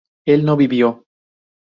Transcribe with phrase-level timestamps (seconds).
[0.25, 1.05] él no vivió